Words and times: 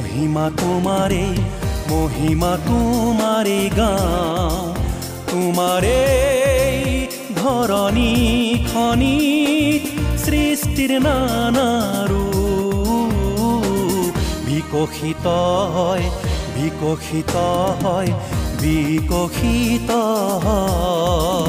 মহিমা 0.00 0.44
তোমাৰে 0.60 1.24
মহিমা 1.88 2.52
তোমাৰে 2.66 3.56
গাওঁ 3.78 4.60
তোমাৰে 5.30 5.98
ধৰণী 7.40 8.12
খনি 8.70 9.18
সৃষ্টিৰ 10.24 10.92
নানাৰো 11.06 12.24
বিকশিত 14.46 15.26
হয় 15.76 16.06
বিকশিত 16.56 17.34
হয় 17.84 18.10
বিকশিত 18.62 19.90
হয়। 20.44 21.39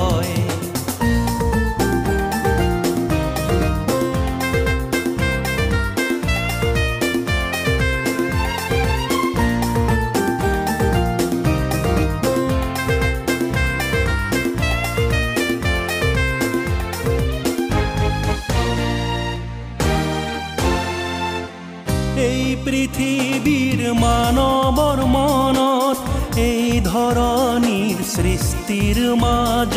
পৃথিৱীৰ 22.72 23.80
মানৱৰ 23.96 25.00
মনত 25.14 25.98
এই 26.40 26.68
ধৰণীৰ 26.86 27.98
সৃষ্টিৰ 28.12 29.00
মাজ 29.24 29.76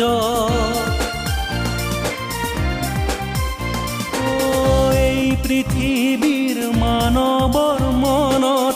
এই 4.99 5.19
পৃথিৱীৰ 5.43 6.61
মানৱৰ 6.77 7.83
মনত 8.05 8.75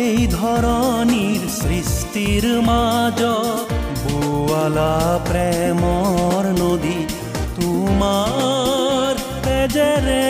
এই 0.00 0.28
ধৰণীৰ 0.34 1.48
সৃষ্টিৰ 1.56 2.44
মাজ 2.68 3.22
বোৱালা 4.04 4.92
প্ৰেমৰ 5.30 6.52
নদী 6.60 6.98
তোমাৰ 7.56 9.24
তেজেৰে 9.44 10.22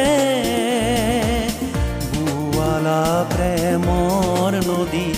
প্ৰেমৰ 3.32 4.52
নদী 4.68 5.08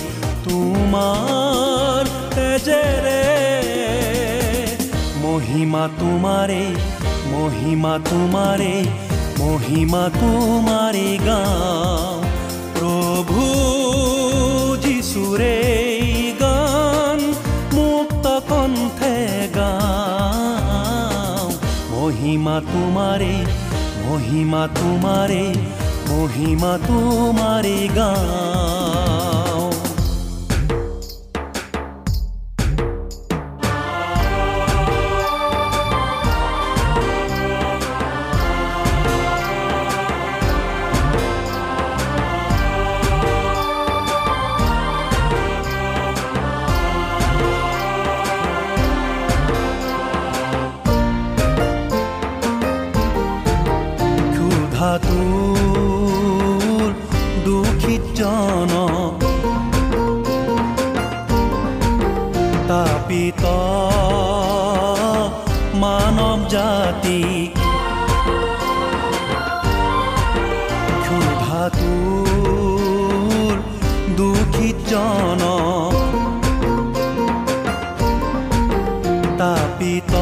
তোমাৰ 0.45 2.03
তেজেৰে 2.35 3.23
মহিমা 5.23 5.83
তোমাৰে 5.99 6.63
মহিমা 7.31 7.93
তোমাৰে 8.09 8.73
মহিমা 9.39 10.03
তোমাৰে 10.19 11.07
গাওঁ। 11.27 12.15
প্ৰভু 12.77 13.43
যিচুৰে 14.83 15.57
গান 16.41 17.19
মুক্ত 17.77 18.25
কণ্ঠে 18.49 19.17
গাওঁ। 19.57 21.47
মহিমা 21.93 22.57
তোমাৰে 22.71 23.33
মহিমা 24.05 24.63
তোমাৰে 24.79 25.43
মহিমা 26.09 26.73
তোমারে 26.87 27.79
গাও 27.97 28.76
ক্ষুধাতু 71.57 71.93
দুখিত 74.17 74.77
জন 74.89 75.41
তাপিত 79.39 80.13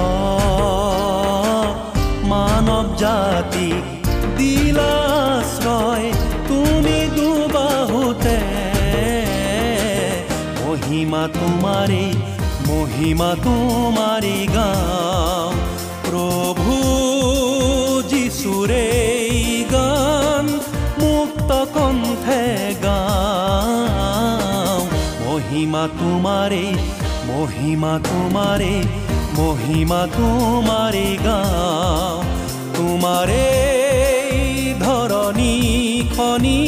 মানৱ 2.31 2.87
জাতি 3.01 3.69
দিলাশ্ৰয় 4.37 6.07
তুমি 6.49 6.99
দুবাহুতে। 7.17 8.39
মহিমা 10.61 11.23
তোমাৰে 11.39 12.03
মহিমা 12.69 13.31
তোমাৰে 13.45 14.37
গাওঁ। 14.55 15.64
মহিমা 25.65 25.85
তোমাৰে 25.99 26.65
মহিমা 27.27 27.93
তোমাৰে 28.05 28.73
মহিমা 29.37 30.01
তোমাৰে 30.15 31.07
গাওঁ। 31.25 32.17
তোমাৰে 32.75 33.47
ধৰণী 34.83 35.55
খনি 36.13 36.61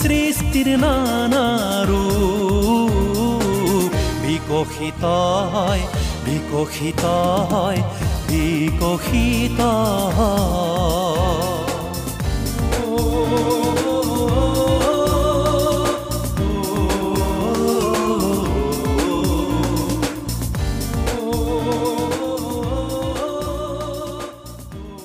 সৃষ্টিৰ 0.00 0.68
নানাৰো 0.84 2.04
বিকশিত 4.24 5.02
হয় 5.54 5.82
বিকশিত 6.26 7.02
হয় 7.52 7.80
বিকশিত 8.28 9.60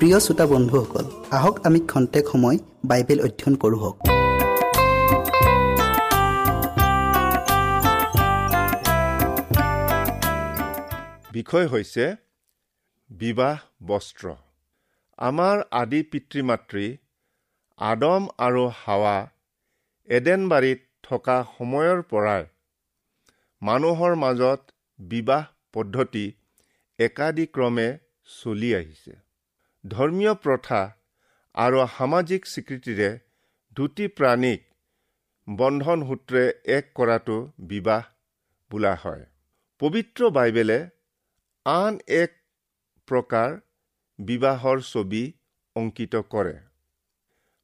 প্ৰিয় 0.02 0.20
শ্ৰোতা 0.26 0.46
বন্ধুসকল 0.52 1.06
আহক 1.38 1.56
আমি 1.68 1.80
খন্তেক 1.92 2.26
সময় 2.32 2.58
বাইবেল 2.90 3.20
অধ্যয়ন 3.26 3.56
কৰোঁ 3.64 3.92
বিষয় 11.36 11.68
হৈছে 11.74 12.06
বিবাহ 13.10 13.56
বস্ত্ৰ। 13.92 14.26
আমাৰ 15.20 15.64
আদি 15.82 16.02
পিতৃ 16.12 16.40
মাতৃ 16.50 16.86
আদম 17.80 18.22
আৰু 18.48 18.68
হাৱা 18.82 19.18
এডেনবাৰীত 20.10 20.82
থকা 21.10 21.40
সময়ৰ 21.56 22.00
পৰাই 22.12 22.44
মানুহৰ 23.62 24.14
মাজত 24.24 24.62
বিবাহ 25.00 25.44
পদ্ধতি 25.74 26.26
একাদিক্ৰমে 27.00 27.92
চলি 28.30 28.72
আহিছে। 28.82 29.21
ধৰ্মীয় 29.84 30.34
প্ৰথা 30.34 30.80
আৰু 31.56 31.80
সামাজিক 31.98 32.46
স্বীকৃতিৰে 32.46 33.20
দুটি 33.72 34.08
প্ৰাণীক 34.08 34.68
বন্ধন 35.50 36.04
সূত্ৰে 36.08 36.44
এক 36.66 36.92
কৰাটো 36.96 37.38
বিবাহ 37.60 38.04
বোলা 38.72 38.96
হয়। 38.96 39.26
পবিত্ৰ 39.80 40.30
বাইবেলে 40.30 40.78
আন 41.66 41.98
এক 42.08 42.38
প্ৰকাৰ 43.08 43.58
বিবাহৰ 44.20 44.82
ছবি 44.82 45.24
অংকিত 45.76 46.16
কৰে। 46.16 46.54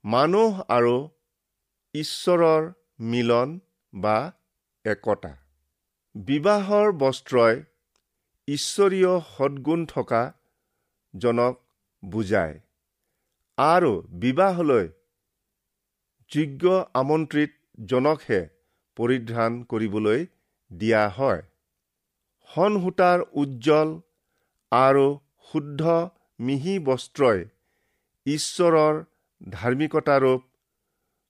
মানুহ 0.06 0.62
আৰু 0.70 1.10
ঈশ্বৰৰ 1.94 2.72
মিলন 3.00 3.60
বা 3.94 4.18
একতা। 4.86 5.34
বিবাহৰ 6.16 6.92
বস্ত্ৰই 6.92 7.64
ঈশ্বৰীয় 8.48 9.14
সদ্গুণ 9.38 9.86
থকা 9.86 10.34
জনক 11.14 11.67
বুজায়। 12.04 12.60
আৰু 13.58 13.92
বিবাহলৈ 14.20 14.88
যোগ্য 16.32 16.74
আমন্ত্ৰিত 16.94 17.52
জনকহে 17.86 18.42
পৰিধান 18.98 19.64
কৰিবলৈ 19.64 20.26
দিয়া 20.72 21.04
হয়। 21.10 21.42
সূতাৰ 22.84 23.20
উজ্জ্বল 23.34 23.90
আৰু 24.72 25.06
শুদ্ধ 25.52 25.84
মিহি 26.40 26.80
বস্ত্ৰই 26.80 27.46
ঈশ্বৰৰ 28.26 29.04
ধাৰ্মিকতাৰূপ 29.50 30.42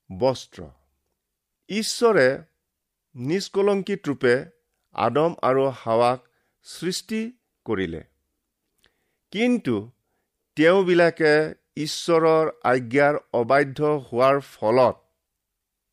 বস্ত্ৰ। 0.10 0.68
ঈশ্বৰে 1.70 2.28
নিষ্কলংকিত 3.16 4.02
ৰূপে 4.08 4.36
আদম 4.96 5.36
আৰু 5.42 5.64
হাৱাক 5.82 6.20
সৃষ্টি 6.64 7.22
কৰিলে। 7.66 8.04
কিন্তু 9.32 9.76
তেওঁবিলাকে 10.58 11.32
ঈশ্বৰৰ 11.78 12.48
আজ্ঞাৰ 12.64 13.18
অবাধ্য 13.34 13.90
হোৱাৰ 14.06 14.40
ফলত 14.54 14.96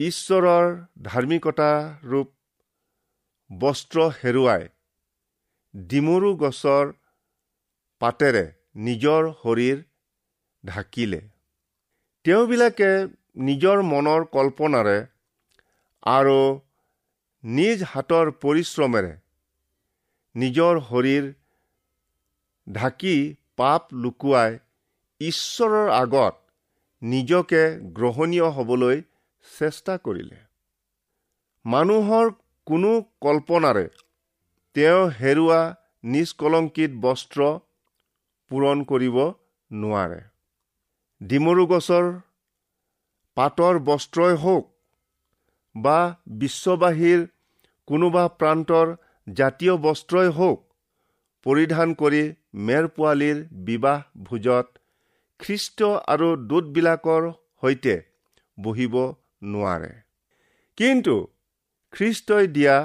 ঈশ্বৰৰ 0.00 0.68
ধাৰ্মিকতাৰূপ 1.08 2.30
বস্ত্ৰ 3.50 4.06
হেৰুৱাই 4.20 4.64
ডিমৰু 5.74 6.30
গছৰ 6.36 6.94
পাতেৰে 8.00 8.44
নিজৰ 8.86 9.30
শৰীৰ 9.42 9.84
ঢাকিলে। 10.64 11.20
তেওঁবিলাকে 12.24 12.90
নিজৰ 13.44 13.86
মনৰ 13.92 14.26
কল্পনাৰে 14.32 14.98
আৰু 16.12 16.40
নিজ 17.44 17.78
হাতৰ 17.92 18.26
পৰিশ্ৰমেৰে 18.42 19.14
নিজৰ 20.34 20.84
শৰীৰ 20.90 21.32
ঢাকি 22.66 23.16
পাপ 23.58 23.82
লুকুৱাই 24.02 24.58
ঈশ্বৰৰ 25.20 25.88
আগত 25.96 26.34
নিজকে 27.02 27.62
গ্ৰহণীয় 27.98 28.48
হ'বলৈ 28.56 28.96
চেষ্টা 29.46 29.94
কৰিলে। 29.98 30.38
মানুহৰ 31.64 32.26
কোনো 32.66 32.90
কল্পনাৰে 33.20 33.86
তেওঁ 34.76 35.02
হেৰুৱা 35.20 35.60
নিষ্কলংকিত 36.04 36.92
বস্ত্ৰ 37.00 37.48
পূৰণ 38.50 38.84
কৰিব 38.90 39.16
নোৱাৰে। 39.70 40.20
ডিমৰু 41.20 41.66
গছৰ 41.66 42.04
পাতৰ 43.36 43.78
বস্ত্ৰই 43.88 44.34
হওক 44.42 44.64
বা 45.74 45.98
বিশ্ববাসীৰ 46.42 47.20
কোনোবা 47.88 48.24
প্ৰান্তৰ 48.40 48.86
জাতীয় 49.26 49.74
বস্ত্ৰই 49.76 50.28
হওক 50.38 50.58
পৰিধান 51.46 51.90
কৰি 52.00 52.22
মেৰ 52.66 52.86
পোৱালীৰ 52.96 53.38
বিবাহ 53.64 53.98
ভোজত 54.28 54.66
খ্ৰীষ্ট 55.40 55.88
আৰু 56.12 56.28
দূতবিলাকৰ 56.50 57.24
সৈতে 57.62 57.94
বহিব 58.58 58.94
নোৱাৰে। 59.52 59.90
কিন্তু 60.78 61.16
খ্ৰীষ্টই 61.92 62.46
দিয়া 62.54 62.76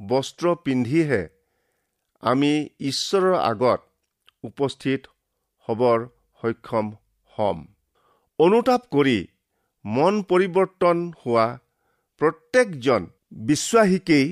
বস্ত্ৰ 0.00 0.54
পিন্ধিহে 0.64 1.22
আমি 2.22 2.52
ঈশ্বৰৰ 2.90 3.36
আগত 3.42 3.80
উপস্থিত 4.44 5.00
হ'বৰ 5.68 5.98
সক্ষম 6.40 6.86
হ'ম। 7.32 7.58
অনুতাপ 8.38 8.82
কৰি 8.94 9.18
মন 9.84 10.20
পৰিৱৰ্তন 10.30 10.98
হোৱা 11.20 11.46
প্ৰত্যেকজন 12.20 13.02
বিশ্বাসীকেই 13.46 14.26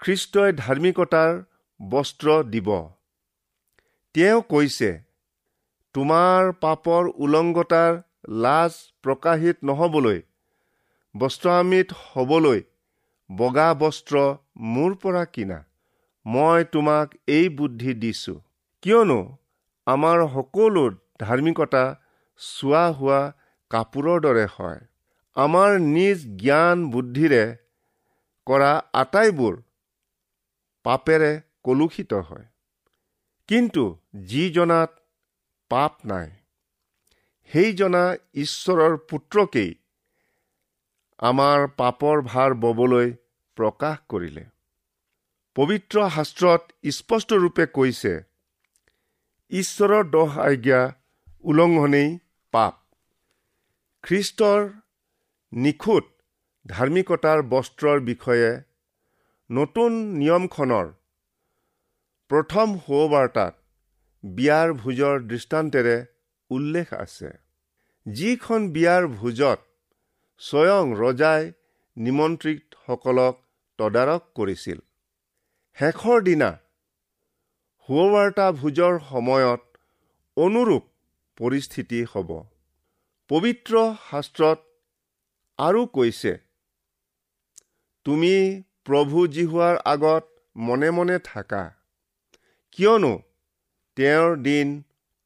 খ্ৰীষ্টই 0.00 0.50
ধাৰ্মিকতাৰ 0.62 1.32
বস্ত্ৰ 1.80 2.28
দিব। 2.54 2.68
তেওঁ 4.14 4.38
কৈছে 4.50 4.88
তোমাৰ 5.94 6.48
পাপৰ 6.62 7.10
উলংগতাৰ 7.16 7.98
লাজ 8.42 8.78
প্ৰকাশিত 9.02 9.68
নহবলৈ 9.70 10.18
বস্ত্ৰামিত 11.14 11.98
হ'বলৈ 12.06 12.60
বগা 13.30 13.68
বস্ত্ৰ 13.74 14.24
মোৰ 14.70 14.96
পৰা 15.02 15.22
কিনা 15.34 15.58
মই 16.26 16.66
তোমাক 16.72 17.14
এই 17.28 17.46
বুদ্ধি 17.58 17.94
দিছো। 17.94 18.34
কিয়নো 18.82 19.20
আমাৰ 19.86 20.26
সকলো 20.34 20.84
ধাৰ্মিকতা 21.20 21.84
চোৱা 22.40 22.84
হোৱা 22.98 23.20
কাপোৰৰ 23.70 24.20
দৰে 24.20 24.46
হয়। 24.56 24.80
আমাৰ 25.36 25.70
নিজ 25.88 26.18
জ্ঞান 26.36 26.86
বুদ্ধিৰে 26.90 27.42
কৰা 28.46 28.72
আটাইবোৰ 28.92 29.54
পাপেৰে 30.84 31.32
কলুষিত 31.62 32.12
হয়। 32.28 32.46
কিন্তু 33.50 33.84
যি 34.24 34.42
জনাত 34.50 34.90
পাপ 35.70 35.92
নাই 36.04 36.28
সেই 37.50 37.70
জনা 37.72 38.02
ঈশ্বৰৰ 38.34 38.92
পুত্ৰকেই 39.10 39.72
আমাৰ 41.22 41.64
পাপৰ 41.80 42.22
ভাৰ 42.26 42.54
ববলৈ 42.64 43.08
প্ৰকাশ 43.56 43.96
কৰিলে। 44.08 44.44
পবিত্ৰ 45.56 45.96
শাস্ত্ৰত 46.16 46.62
স্পষ্টৰূপে 46.90 47.66
কৈছে 47.78 48.12
ঈশ্বৰৰ 49.52 50.04
দহ 50.10 50.38
আজ্ঞা 50.46 50.80
উলংঘনেই 51.44 52.08
পাপ। 52.54 52.74
খ্ৰীষ্টৰ 54.04 54.60
নিখুঁত 55.52 56.06
ধাৰ্মিকতাৰ 56.66 57.38
বস্ত্ৰৰ 57.52 57.98
বিষয়ে 58.00 58.50
নতুন 59.50 59.90
নিয়মখনৰ 60.18 60.86
প্ৰথম 62.30 62.74
সুবাৰ্তাত 62.80 63.54
বিয়াৰ 64.24 64.72
ভোজৰ 64.82 65.22
দৃষ্টান্তেৰে 65.30 65.94
উল্লেখ 66.50 66.92
আছে। 66.94 67.30
যিখন 68.06 68.68
বিয়াৰ 68.74 69.08
ভোজত 69.14 69.58
স্বয়ং 70.40 70.92
ৰজাই 71.00 71.48
নিমন্ত্ৰিতসকলক 71.96 73.40
তদাৰক 73.78 74.28
কৰিছিল 74.38 74.78
শেষৰ 75.78 76.22
দিনা 76.28 76.50
সুবাৰ্তা 77.88 78.46
ভোজৰ 78.60 79.00
সময়ত 79.08 79.62
অনুৰূপ 80.36 80.84
পৰিস্থিতি 81.38 82.00
হ'ব। 82.12 82.30
পবিত্ৰ 83.30 83.74
শাস্ত্ৰত 84.06 84.58
আৰু 85.58 85.82
কৈছে 85.98 86.36
তুমি 88.06 88.32
প্ৰভু 88.86 89.18
জিহুৱাৰ 89.34 89.76
আগত 89.88 90.24
মনে 90.56 90.90
মনে 91.00 91.18
থাকা। 91.24 91.62
কিয়নো 92.78 93.12
তেওঁৰ 93.96 94.36
দিন 94.42 94.68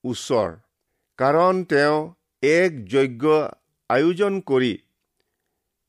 ওচৰ 0.05 0.51
কাৰণ 1.19 1.63
তেওঁ 1.73 1.99
এক 2.43 2.79
যজ্ঞ 2.93 3.33
আয়োজন 3.91 4.41
কৰি 4.51 4.73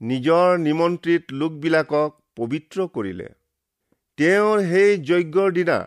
নিজৰ 0.01 0.57
নিমন্ত্ৰিত 0.57 1.37
লোকবিলাকক 1.41 2.11
পবিত্ৰ 2.35 2.87
কৰিলে। 2.95 3.27
তেওঁৰ 4.17 4.57
সেই 4.71 4.91
যজ্ঞৰ 5.09 5.55
দিনা 5.57 5.77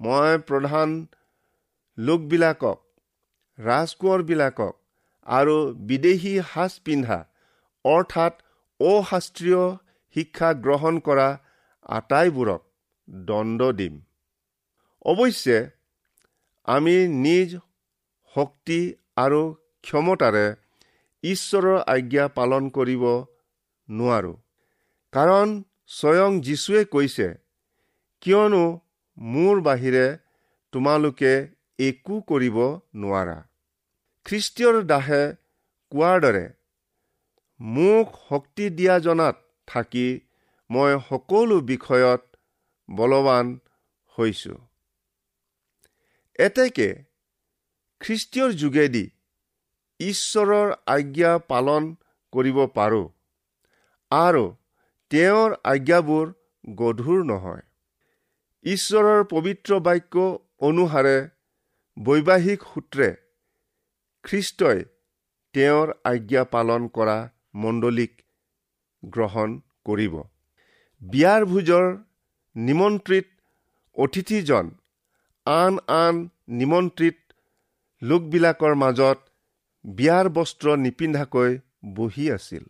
মই 0.00 0.38
প্ৰধান 0.48 0.94
লোকবিলাকক 1.98 2.78
ৰাজকোঁৱৰবিলাকক 3.58 4.74
আৰু 5.26 5.56
বিদেশী 5.90 6.34
সাজ 6.52 6.78
পিন্ধা 6.84 7.18
অৰ্থাৎ 7.84 8.34
অশাস্ত্ৰীয় 8.80 9.64
শিক্ষা 10.16 10.50
গ্ৰহণ 10.64 10.94
কৰা 11.08 11.28
আটাইবোৰক 11.96 12.62
দণ্ড 13.28 13.70
দিম। 13.80 14.00
অৱশ্যে 15.02 15.58
আমি 16.68 16.96
নিজ 17.24 17.50
শক্তি 18.34 18.80
আৰু 19.16 19.42
ক্ষমতাৰে 19.84 20.46
ঈশ্বৰৰ 21.24 21.76
আজ্ঞা 21.94 22.24
পালন 22.36 22.68
কৰিব 22.76 23.04
নোৱাৰোঁ। 23.88 24.36
কাৰণ 25.12 25.48
স্বয়ং 25.90 26.40
যীশুৱে 26.40 26.82
কৈছে 26.84 27.28
কিয়নো 28.22 28.64
মোৰ 29.18 29.60
বাহিৰে 29.60 30.06
তোমালোকে 30.72 31.32
একো 31.78 32.16
কৰিব 32.30 32.56
নোৱাৰা। 33.02 33.38
খ্ৰীষ্টীয়ৰ 34.26 34.76
দাসে 34.86 35.22
কোৱাৰ 35.92 36.16
দৰে 36.24 36.44
মোক 37.60 38.06
শক্তি 38.28 38.64
দিয়া 38.70 38.94
জনাত 38.98 39.36
থাকি 39.66 40.06
মই 40.70 40.92
সকলো 41.08 41.56
বিষয়ত 41.70 42.22
বলৱান 42.88 43.46
হৈছোঁ। 44.18 44.58
এতেকে 46.42 46.88
খ্ৰীষ্টীয়ৰ 48.00 48.50
যোগেদি 48.62 49.04
ঈশ্বৰৰ 50.00 50.68
আজ্ঞা 50.94 51.32
পালন 51.50 51.90
কৰিব 52.32 52.58
পাৰোঁ 52.78 53.06
আৰু 54.10 54.44
তেওঁৰ 55.10 55.54
আজ্ঞাবোৰ 55.64 56.32
গধুৰ 56.80 57.20
নহয়। 57.24 57.62
ঈশ্বৰৰ 58.64 59.20
পবিত্ৰ 59.30 59.78
বাক্য 59.86 60.24
অনুসাৰে 60.68 61.16
বৈবাহিক 61.96 62.66
সূত্ৰে 62.72 63.08
খ্ৰীষ্টই 64.24 64.84
তেওঁৰ 65.54 65.94
আজ্ঞা 66.04 66.44
পালন 66.50 66.88
কৰা 66.96 67.16
মণ্ডলীক 67.62 68.12
গ্ৰহণ 69.02 69.58
কৰিব। 69.84 70.14
বিয়াৰ 71.02 71.42
ভোজৰ 71.44 71.86
নিমন্ত্ৰিত 72.56 73.26
অতিথিজন 73.96 74.70
আন 75.46 75.78
আন 75.94 76.22
নিমন্ত্ৰিত 76.48 77.18
লোকবিলাকৰ 78.02 78.74
মাজত 78.74 79.18
বিয়াৰ 79.84 80.26
বস্ত্ৰ 80.36 80.76
নিপিন্ধাকৈ 80.76 81.50
বহি 81.94 82.24
আছিল। 82.30 82.64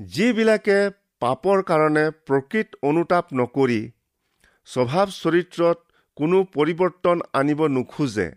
যিবিলাকে 0.00 0.78
পাপৰ 1.22 1.62
কাৰণে 1.70 2.04
প্ৰকৃত 2.26 2.68
অনুতাপ 2.82 3.26
নকৰি 3.40 3.80
স্বভাৱ 4.68 5.08
চৰিত্ৰত 5.16 5.78
কোনো 6.16 6.38
পৰিৱৰ্তন 6.56 7.18
আনিব 7.32 7.60
নোখোজে 7.68 8.28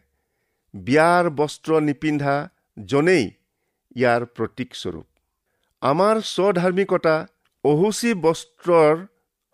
বিয়াৰ 0.74 1.25
বস্ত্ৰ 1.39 1.82
নিপিন্ধা 1.82 2.36
জনেই 2.78 3.25
ইয়াৰ 3.96 4.22
প্ৰতীকস্বৰূপ 4.36 5.08
আমাৰ 5.82 6.16
স্বধাৰ্মিকতা 6.30 7.16
অহুচি 7.63 8.12
বস্ত্ৰৰ 8.25 8.96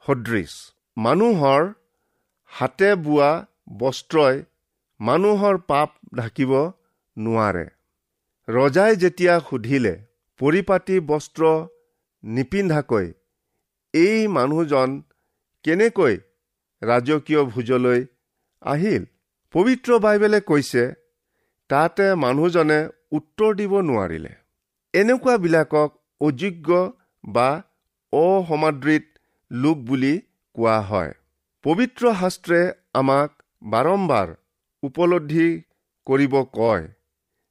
সদৃশ। 0.05 0.51
মানুহৰ 0.97 1.61
হাতে 2.51 2.89
বোৱা 3.05 3.31
বস্ত্ৰই 3.79 4.35
মানুহৰ 4.99 5.57
পাপ 5.69 5.89
ঢাকিব 6.17 6.51
নোৱাৰে। 7.17 7.65
ৰজাই 8.47 8.95
যেতিয়া 8.95 9.33
সুধিলে 9.39 9.93
পৰিপাতি 10.39 10.99
বস্ত্ৰ 11.09 11.49
নিপিন্ধাকৈ 12.23 13.07
এই 13.93 14.27
মানুহজন 14.27 14.95
কেনেকৈ 15.65 16.15
ৰাজকীয় 16.81 17.41
ভোজলৈ 17.45 18.05
আহিল? 18.61 19.03
পবিত্ৰ 19.53 19.99
বাইবেলে 19.99 20.39
কৈছে 20.41 20.83
তাতে 21.69 22.07
মানুহজনে 22.15 22.79
উত্তৰ 23.11 23.51
দিব 23.55 23.73
নোৱাৰিলে। 23.81 24.33
এনেকুৱাবিলাকক 24.93 25.89
অযোগ্য 26.21 26.79
বা 27.23 27.49
অসমাদৃত 28.13 29.05
লোক 29.51 29.77
বুলি 29.83 30.13
কোৱা 30.55 30.79
হয়। 30.89 31.13
পবিত্ৰ 31.65 32.13
শাস্ত্ৰে 32.21 32.59
আমাক 32.93 33.29
বাৰম্বাৰ 33.61 34.27
উপলব্ধি 34.87 35.47
কৰিব 36.07 36.33
কয়। 36.57 36.85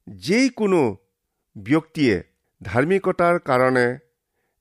যিকোনো 0.07 0.81
ব্যক্তিয়ে 1.55 2.17
ধাৰ্মিকতাৰ 2.61 3.39
কাৰণে 3.47 3.87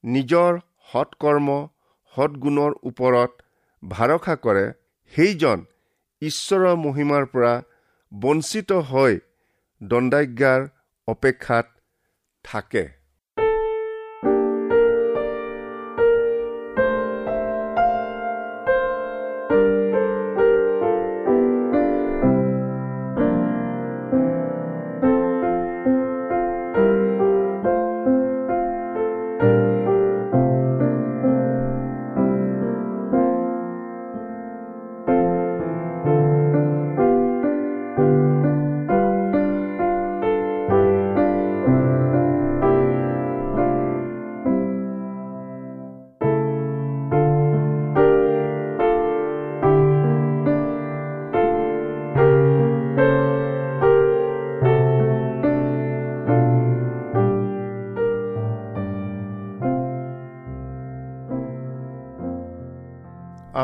নিজৰ 0.04 0.58
সৎকৰ্ম 0.92 1.48
সৎগুণৰ 2.14 2.72
ওপৰত 2.90 3.30
ভৰসা 3.82 4.34
কৰে 4.44 4.64
সেইজন 5.12 5.64
ঈশ্বৰৰ 6.22 6.76
মহিমাৰ 6.82 7.24
পৰা 7.32 7.54
বঞ্চিত 8.12 8.80
হৈ 8.90 9.14
দণ্ডাজ্ঞাৰ 9.80 10.66
অপেক্ষাত 11.08 11.66
থাকে। 12.44 12.84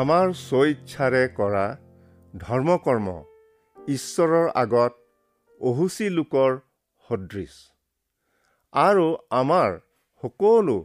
আমাৰ 0.01 0.29
স্বইচ্ছাৰে 0.39 1.21
কৰা 1.37 1.63
ধৰ্মকৰ্ম 2.33 3.07
ঈশ্বৰৰ 3.77 4.45
আগত 4.61 4.93
অহুচি 5.61 6.07
লোকৰ 6.09 6.55
সদৃশ। 7.05 7.57
আৰু 8.73 9.07
আমাৰ 9.39 9.75
সকলো 10.23 10.77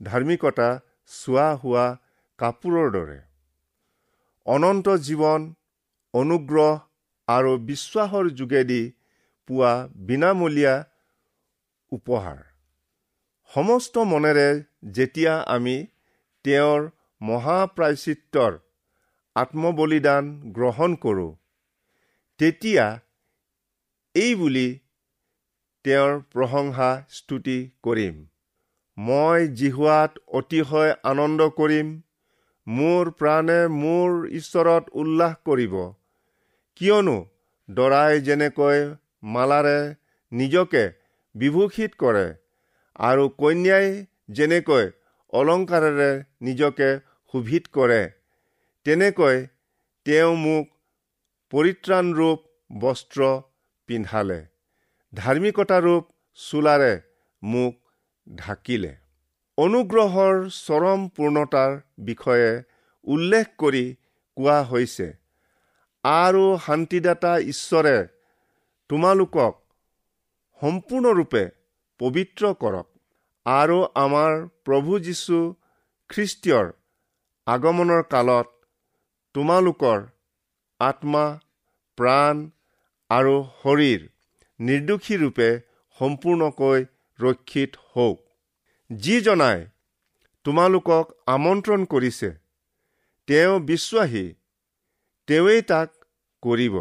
ধাৰ্মিকতা 0.00 0.68
চোৱা 1.10 1.46
হোৱা 1.62 1.86
কাপোৰৰ 2.38 2.92
দৰে। 2.96 3.16
অনন্ত 4.46 4.98
জীৱন 5.06 5.48
অনুগ্ৰহ 6.14 6.76
আৰু 7.28 7.56
বিশ্বাসৰ 7.70 8.30
যোগেদি 8.42 8.82
পোৱা 9.48 9.72
বিনামূলীয়া 10.08 10.74
উপহাৰ। 11.92 12.38
সমস্ত 13.50 14.08
মনেৰে 14.12 14.48
যেতিয়া 14.92 15.34
আমি 15.56 15.76
তেওঁৰ 16.44 16.80
মহাপ্ৰায়চিত্ৰৰ 17.20 18.58
আত্মবলিদান 19.36 20.28
গ্ৰহণ 20.52 20.94
কৰোঁ। 20.96 21.30
তেতিয়া 22.40 22.84
এই 24.14 24.34
বুলি 24.34 24.68
তেওঁৰ 25.84 26.20
প্ৰশংসা 26.32 26.90
স্তুতি 27.10 27.56
কৰিম। 27.82 28.20
মই 28.98 29.48
জিহুৱাত 29.54 30.22
অতিশয় 30.40 30.92
আনন্দ 31.02 31.48
কৰিম। 31.56 31.90
মোৰ 32.66 33.10
প্ৰাণে 33.10 33.58
মোৰ 33.74 34.16
ঈশ্বৰত 34.32 34.84
উল্লাস 34.92 35.34
কৰিব। 35.44 35.74
কিয়নো 36.80 37.16
দৰাই 37.68 38.20
যেনেকৈ 38.20 38.78
মালাৰে 39.28 39.78
নিজকে 40.32 40.84
বিভূষিত 41.34 41.92
কৰে 41.98 42.26
আৰু 43.02 43.28
কন্যাই 43.38 43.92
যেনেকৈ 44.30 44.90
অলংকাৰেৰে 45.32 46.10
নিজকে 46.42 46.90
শোভিত 47.34 47.64
কৰে। 47.72 48.02
তেনেকৈ 48.86 49.36
তেওঁ 50.06 50.32
মোক 50.44 50.66
পৰিত্ৰাণৰূপ 51.52 52.38
বস্ত্ৰ 52.70 53.28
পিন্ধালে 53.88 54.40
ধাৰ্মিকতাৰূপ 55.12 56.04
চোলাৰে 56.38 56.94
মোক 57.42 57.74
ঢাকিলে। 58.26 58.92
অনুগ্ৰহৰ 59.58 60.34
চৰম 60.56 61.06
পূৰ্ণতাৰ 61.14 61.72
বিষয়ে 62.08 62.50
উল্লেখ 63.06 63.46
কৰি 63.58 63.84
কোৱা 64.36 64.58
হৈছে 64.70 65.06
আৰু 66.04 66.44
শান্তিদাতা 66.66 67.32
ঈশ্বৰে 67.52 67.96
তোমালোকক 68.90 69.54
সম্পূৰ্ণৰূপে 70.60 71.42
পবিত্ৰ 72.00 72.52
কৰক 72.62 72.86
আৰু 73.46 73.78
আমাৰ 74.04 74.32
প্ৰভু 74.66 74.92
যীশু 75.06 75.38
খ্ৰীষ্টীয়ৰ 76.10 76.66
আগমনৰ 77.48 78.02
কালত 78.12 78.48
তোমালোকৰ 79.34 80.00
আত্মা 80.80 81.22
প্ৰাণ 81.98 82.42
আৰু 83.10 83.36
শৰীৰ 83.60 84.02
নিৰ্দোষী 84.60 85.16
ৰূপে 85.22 85.48
সম্পূৰ্ণকৈ 86.00 86.84
ৰক্ষিত 87.18 87.80
হওক। 87.92 88.18
যিজনাই 88.90 89.64
তোমালোকক 90.44 91.16
আমন্ত্ৰণ 91.36 91.88
কৰিছে 91.94 92.30
তেওঁ 93.28 93.56
বিশ্বাসী 93.70 94.26
তেওঁৱেই 95.28 95.66
তাক 95.72 95.96
কৰিব। 96.42 96.78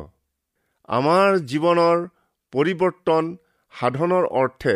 আমাৰ 0.90 1.40
জীৱনৰ 1.52 2.06
পৰিৱৰ্তন 2.54 3.34
সাধনৰ 3.74 4.32
অৰ্থে 4.42 4.76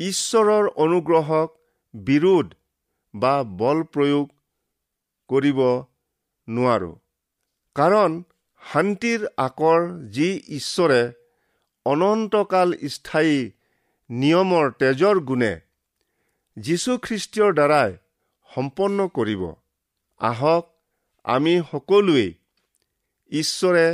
ঈশ্বৰৰ 0.00 0.64
অনুগ্ৰহক 0.84 1.58
বিৰোধ 1.94 2.54
বা 3.14 3.34
বল 3.60 3.88
প্ৰয়োগ 3.94 4.26
কৰিব 5.28 5.60
নোৱাৰো। 6.48 6.92
কাৰণ 7.76 8.24
শান্তিৰ 8.62 9.26
আকৰ 9.36 9.80
যি 10.10 10.28
ঈশ্বৰে 10.48 11.02
অনন্তকাল 11.86 12.68
স্থায়ী 12.88 13.36
নিয়মৰ 14.10 14.66
তেজৰ 14.70 15.16
গুণে 15.20 15.52
যীশুখ্ৰীষ্টীয়ৰ 16.56 17.52
দ্বাৰাই 17.52 17.90
সম্পন্ন 18.54 19.08
কৰিব। 19.08 19.42
আহক 20.20 20.64
আমি 21.24 21.54
সকলোৱেই 21.70 22.30
ঈশ্বৰে 23.32 23.86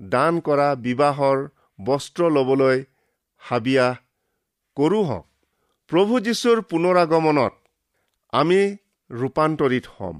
দান 0.00 0.40
কৰা 0.40 0.68
বিবাহৰ 0.74 1.38
বস্ত্ৰ 1.84 2.30
ল'বলৈ 2.30 2.78
হাবিয়াহ 3.42 3.94
কৰোঁ 4.76 5.04
হওক 5.04 5.26
প্ৰভু 5.90 6.20
যীশুৰ 6.20 6.58
পুনৰাগমনত 6.62 7.54
আমি 8.32 8.60
ৰূপান্তৰিত 9.10 9.86
হ'ম। 9.96 10.16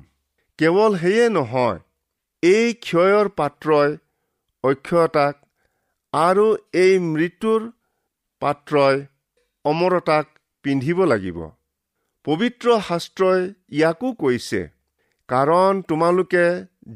কেৱল 0.58 0.92
সেয়ে 1.00 1.26
নহয় 1.28 1.78
এই 2.42 2.66
ক্ষয়ৰ 2.84 3.26
পাত্ৰই 3.38 3.90
অক্ষয়তাক 4.64 5.34
আৰু 6.12 6.46
এই 6.82 6.94
মৃত্যুৰ 7.08 7.66
পাত্ৰই 8.42 8.96
অমৰতাক 9.64 10.26
পিন্ধিব 10.64 10.98
লাগিব। 11.04 11.38
পবিত্ৰ 12.26 12.66
শাস্ত্ৰই 12.88 13.42
ইয়াকো 13.76 14.08
কৈছে 14.22 14.62
কাৰণ 15.28 15.82
তোমালোকে 15.88 16.46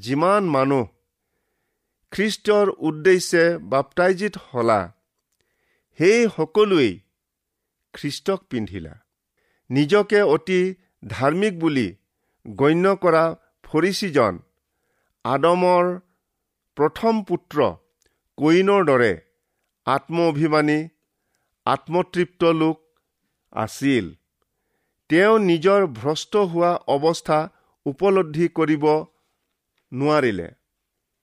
যিমান 0.05 0.43
মানুহ 0.55 0.87
খ্ৰীষ্টৰ 2.13 2.67
উদ্দেশ্যে 2.89 3.45
বাপটাইজিত 3.73 4.35
হলা 4.47 4.81
সেই 5.99 6.21
সকলোৱেই 6.37 6.93
খ্ৰীষ্টক 7.95 8.41
পিন্ধিলা। 8.51 8.95
নিজকে 9.71 10.21
অতি 10.35 10.61
ধাৰ্মিক 11.09 11.55
বুলি 11.59 11.89
গণ্য 12.47 12.87
কৰা 13.05 13.25
ফৰিচিজন 13.71 14.39
আদমৰ 15.25 15.89
প্ৰথম 16.77 17.19
পুত্ৰ 17.25 17.67
কইনৰ 18.39 18.87
দৰে 18.89 19.11
আত্ম 19.87 20.25
অভিমানী 20.31 20.79
আত্মতৃপ্ত 21.67 22.51
লোক 22.63 22.81
আছিল। 23.53 24.09
তেওঁ 25.11 25.37
নিজৰ 25.45 25.87
ভ্ৰষ্ট 25.99 26.43
হোৱা 26.51 26.73
অৱস্থা 26.95 27.39
উপলব্ধি 27.87 28.49
কৰিব 28.59 28.85
নোৱাৰিলে। 29.93 30.49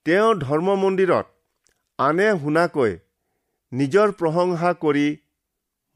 তেওঁ 0.06 0.30
ধৰ্ম 0.46 0.78
মন্দিৰত 0.84 1.26
আনে 2.00 2.30
শুনাকৈ 2.42 2.92
নিজৰ 3.72 4.16
প্ৰশংসা 4.20 4.74
কৰি 4.84 5.08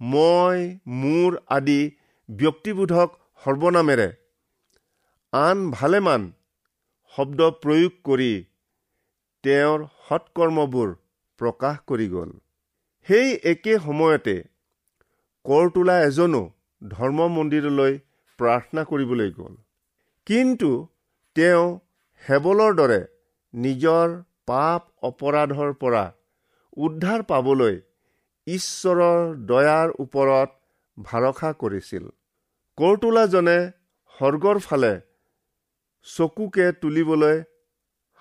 মই 0.02 0.58
মোৰ 1.00 1.40
আদি 1.58 1.80
ব্যক্তিবোধক 2.30 3.10
সৰ্বনামেৰে 3.42 4.10
আন 5.34 5.58
ভালেমান 5.72 6.22
শব্দ 7.13 7.39
প্ৰয়োগ 7.63 7.93
কৰি 8.08 8.32
তেওঁৰ 9.43 9.82
সৎকৰ্মবোৰ 10.08 10.89
প্ৰকাশ 11.39 11.82
কৰি 11.91 12.08
গ'ল। 12.13 12.32
সেই 13.08 13.30
একে 13.52 13.74
সময়তে 13.86 14.36
কৰ 15.45 15.69
তোলা 15.76 15.97
এজনো 16.06 16.41
ধৰ্ম 16.82 17.28
মন্দিৰলৈ 17.36 17.93
প্ৰাৰ্থনা 18.39 18.82
কৰিবলৈ 18.91 19.30
গ'ল। 19.39 19.54
কিন্তু 20.28 20.71
তেওঁ 21.36 21.67
হেবলৰ 22.24 22.71
দৰে 22.80 23.02
নিজৰ 23.54 24.17
পাপ 24.50 24.82
অপৰাধৰ 25.10 25.71
পৰা 25.82 26.04
উদ্ধাৰ 26.78 27.21
পাবলৈ 27.30 27.76
ঈশ্বৰৰ 28.47 29.21
দয়াৰ 29.52 29.88
ওপৰত 30.04 30.50
ভৰসা 30.97 31.50
কৰিছিল। 31.62 32.04
কৰ্তোলাজনে 32.78 33.60
সৰ্গৰ 34.15 34.58
ফালে 34.67 34.93
চকুকে 36.06 36.68
তুলিবলৈ 36.82 37.38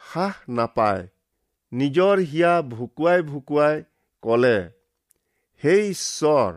সাহ 0.00 0.34
নাপায়। 0.48 1.04
নিজৰ 1.72 2.16
হিয়া 2.30 2.52
ভুকুৱাই 2.70 3.20
ভুকুৱাই 3.22 3.76
কলে 4.22 4.56
হে 5.62 5.74
ঈশ্বৰ 5.90 6.50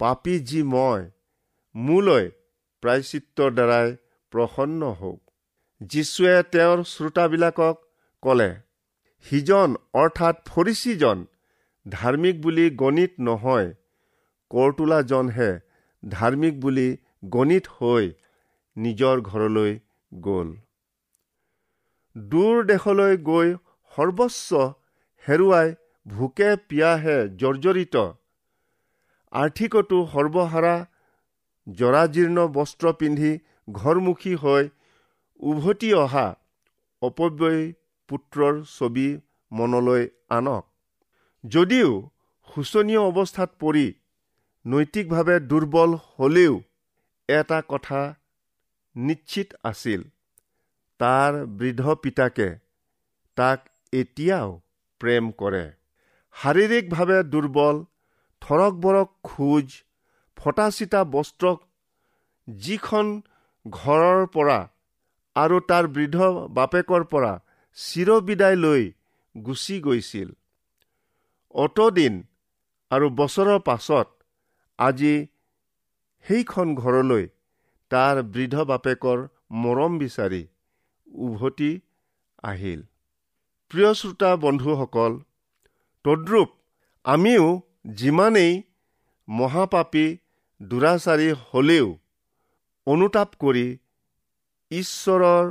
পাপী 0.00 0.36
যি 0.48 0.62
মই 0.72 1.02
মোলৈ 1.74 2.24
প্ৰায়চিত্ৰৰ 2.82 3.50
দ্বাৰাই 3.50 3.88
প্ৰসন্ন 4.32 4.90
হওক 5.00 5.20
যীশুৱে 5.80 6.34
তেওঁৰ 6.52 6.78
শ্ৰোতাবিলাকক 6.84 7.76
কলে 8.22 8.50
সিজন 9.26 9.76
অৰ্থাৎ 9.94 10.36
ফৰিচিজন 10.46 11.24
ধাৰ্মিক 11.86 12.42
বুলি 12.42 12.66
গণিত 12.82 13.12
নহয় 13.20 13.68
কৰতোলাজনহে 14.50 15.50
ধাৰ্মিক 16.02 16.60
বুলি 16.60 16.88
গণিত 17.28 17.64
হৈ 17.78 18.04
নিজৰ 18.76 19.16
ঘৰলৈ 19.30 19.72
গ'ল। 20.12 20.48
দূৰ 22.16 22.64
দেশলৈ 22.64 23.16
গৈ 23.26 23.48
সৰ্বস্ব 23.92 24.50
হেৰুৱাই 25.24 25.68
ভোকে 26.06 26.50
পিয়াহে 26.68 27.18
জৰ্জৰিত। 27.38 27.96
আৰ্থিকতো 29.32 29.98
সৰ্বহাৰা 30.12 30.74
জৰাজীৰ্ণ 31.66 32.38
বস্ত্ৰ 32.48 32.92
পিন্ধি 32.92 33.32
ঘৰমুখী 33.72 34.34
হৈ 34.34 34.68
উভতি 35.40 35.90
অহা 35.94 36.26
অপব্যয় 37.02 37.62
পুত্ৰৰ 38.08 38.54
ছবি 38.64 39.08
মনলৈ 39.52 40.02
আনক। 40.28 40.64
যদিও 41.44 41.90
শোচনীয় 42.48 43.00
অৱস্থাত 43.00 43.50
পৰি 43.60 43.86
নৈতিকভাৱে 44.64 45.36
দুৰ্বল 45.40 45.90
হলেও 46.18 46.54
এটা 47.28 47.58
কথা 47.68 48.00
নিশ্চিত 48.96 49.48
আছিল। 49.64 50.02
তাৰ 51.00 51.32
বৃদ্ধ 51.46 51.94
পিতাকে 52.02 52.48
তাক 53.36 53.60
এতিয়াও 53.92 54.50
প্ৰেম 55.00 55.30
কৰে। 55.32 55.64
শাৰীৰিকভাৱে 56.34 57.18
দুৰ্বল 57.32 57.76
থৰক 58.42 58.74
বৰক 58.84 59.08
খোজ 59.24 59.66
ফটা 60.38 60.66
চিটা 60.70 61.00
বস্ত্ৰ 61.04 61.44
যিখন 62.48 63.06
ঘৰৰ 63.66 64.26
পৰা 64.26 64.60
আৰু 65.36 65.60
তাৰ 65.68 65.84
বৃদ্ধ 65.86 66.18
বাপেকৰ 66.50 67.04
পৰা 67.04 67.32
চিৰবিদায় 67.78 68.56
লৈ 68.56 68.82
গুচি 69.34 69.76
গৈছিল। 69.80 70.28
অতদিন 71.54 72.14
আৰু 72.90 73.06
বছৰৰ 73.10 73.58
পাছত 73.58 74.08
আজি 74.78 75.14
সেইখন 76.24 76.74
ঘৰলৈ 76.74 77.24
তাৰ 77.92 78.22
বৃদ্ধ 78.34 78.64
বাপেকৰ 78.70 79.18
মৰম 79.62 79.98
বিচাৰি 80.02 80.42
উভতি 81.26 81.70
আহিল। 82.50 82.80
প্ৰিয় 83.70 83.90
শ্ৰোতা 83.98 84.30
বন্ধুসকল 84.44 85.12
তদ্ৰূপ 86.04 86.48
আমিও 87.04 87.46
যিমানেই 88.00 88.52
মহাপাপী 89.28 90.06
দুৰাচাৰী 90.60 91.28
হলেও 91.48 91.88
অনুতাপ 92.86 93.30
কৰি 93.42 93.66
ঈশ্বৰৰ 94.70 95.48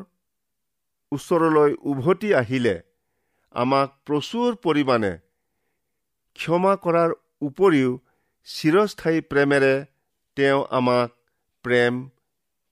ওচৰলৈ 1.11 1.71
উভতি 1.91 2.29
আহিলে 2.41 2.75
আমাক 3.55 3.89
প্ৰচুৰ 4.07 4.57
পৰিমাণে 4.65 5.11
ক্ষমা 6.35 6.73
কৰাৰ 6.85 7.11
উপৰিও 7.47 7.89
চিৰস্থায়ী 8.47 9.19
প্ৰেমেৰে 9.31 9.73
তেওঁ 10.37 10.61
আমাক 10.79 11.09
প্ৰেম 11.65 11.93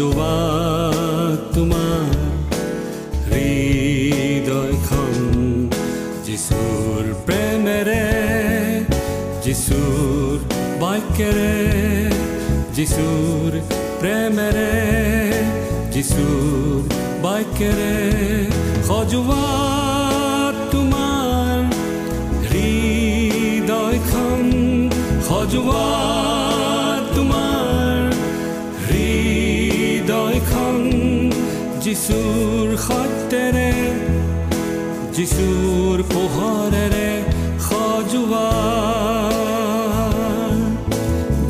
সজোৱা 0.00 0.34
তোমাৰ 1.54 2.12
হৃদয়খন 3.26 5.16
যিচুৰ 6.26 7.02
প্ৰেমেৰে 7.26 8.04
যিচুৰ 9.44 10.36
বাক্যেৰে 10.82 11.52
যিচুৰ 12.78 13.58
প্ৰেমেৰে 14.00 14.72
যিচুৰ 15.94 16.80
বাক্যেৰে 17.26 17.94
সজোৱা 18.88 19.44
তোমাৰ 20.72 21.58
হৃদয়খন 22.48 24.40
সজোৱা 25.28 26.49
যিচুৰ 32.10 32.70
সত্যেৰে 32.86 33.70
যিচুৰ 35.16 35.98
পোহৰেৰে 36.12 37.10
সজোৱা। 37.66 38.48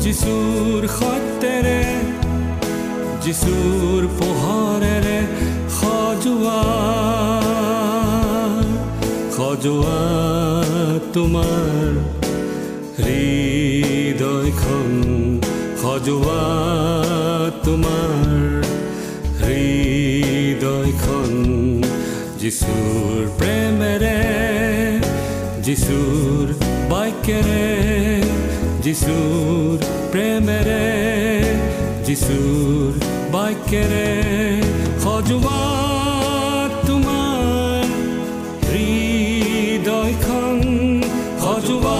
যিচুৰ 0.03 0.81
সত্যেৰে 0.97 1.81
যিচুৰ 3.25 4.01
পোহৰেৰে 4.19 5.17
সজোৱা। 5.77 6.61
সজোৱা 9.37 9.99
তোমাৰ 11.15 11.89
হৃদয়খন 13.01 14.89
সজোৱা 15.81 16.41
তোমাৰ 17.65 18.21
হৃদয়খন 20.61 21.31
যিচুৰ 22.37 23.21
প্ৰেমেৰে 23.37 24.17
যিচুৰ 25.65 26.51
বাক্যেৰে 26.91 27.69
যিচুৰ 28.85 29.85
প্ৰেমেৰে 30.11 30.83
যিচুৰ 32.05 32.91
বাক্যেৰে 33.33 34.11
সজোৱা 35.05 35.63
তোমাৰ 36.85 37.89
হৃদয়খন 38.69 40.61
সজোৱা 41.41 41.97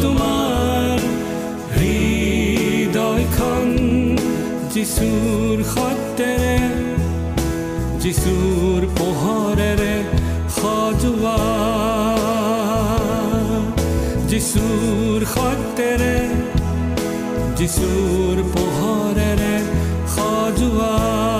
তোমাৰ 0.00 0.96
হৃদয়খন 1.76 3.68
যিচুৰ 4.72 5.56
সত্যেৰে 5.74 6.85
যিচুৰ 8.06 8.82
পোহৰেৰে 8.98 9.94
সজোৱা। 10.56 11.38
যিচুৰ 14.30 15.26
সত্যেৰে 15.34 16.14
যিচুৰ 17.58 18.36
পোহৰেৰে 18.54 19.54
সজোৱা। 20.14 21.35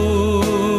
মাজত 0.00 0.69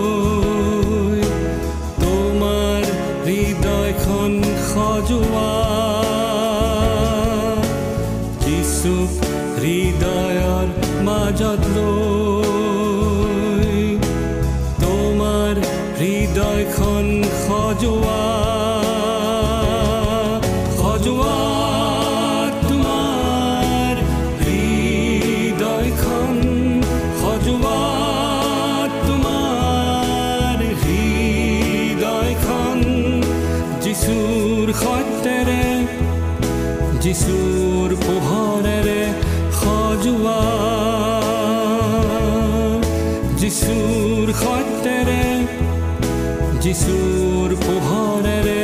যিচুৰ 46.72 47.54
পোহৰেৰে 47.62 48.60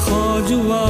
সজোৱা 0.00 0.80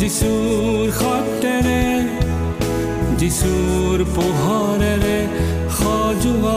যিচুৰ 0.00 0.88
সত্যেৰে 0.96 1.82
যিচুৰ 3.20 4.02
পোহৰেৰে 4.16 5.18
সজোৱা 5.76 6.56